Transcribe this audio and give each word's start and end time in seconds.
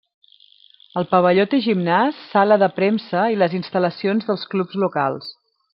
El 1.01 1.05
pavelló 1.11 1.45
té 1.51 1.59
gimnàs, 1.65 2.23
sala 2.31 2.59
de 2.65 2.71
premsa 2.81 3.29
i 3.35 3.39
les 3.45 3.57
instal·lacions 3.61 4.31
dels 4.31 4.51
clubs 4.55 4.85
locals. 4.87 5.35